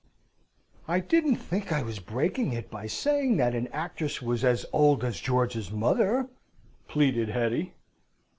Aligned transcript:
"I 0.87 0.99
didn't 0.99 1.35
think 1.35 1.71
I 1.71 1.83
was 1.83 1.99
breaking 1.99 2.53
it 2.53 2.71
by 2.71 2.87
saying 2.87 3.37
that 3.37 3.53
an 3.53 3.67
actress 3.67 4.19
was 4.19 4.43
as 4.43 4.65
old 4.73 5.03
as 5.03 5.19
George's 5.19 5.69
mother," 5.69 6.27
pleaded 6.87 7.29
Hetty. 7.29 7.75